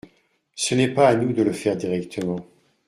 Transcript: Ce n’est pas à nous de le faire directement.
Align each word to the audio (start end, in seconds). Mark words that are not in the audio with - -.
Ce 0.55 0.73
n’est 0.73 0.95
pas 0.95 1.09
à 1.09 1.13
nous 1.15 1.31
de 1.31 1.43
le 1.43 1.53
faire 1.53 1.77
directement. 1.77 2.43